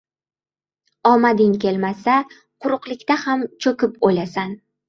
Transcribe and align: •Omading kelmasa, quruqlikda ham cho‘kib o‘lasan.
•Omading 1.09 1.53
kelmasa, 1.65 2.17
quruqlikda 2.65 3.19
ham 3.27 3.47
cho‘kib 3.67 4.05
o‘lasan. 4.11 4.61